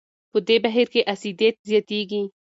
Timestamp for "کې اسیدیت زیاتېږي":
0.93-2.21